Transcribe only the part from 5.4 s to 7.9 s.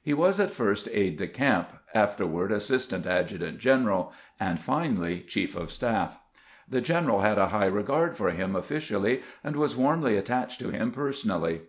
of staff. The general 32 CAMPAIGNING WITH GRANT had a high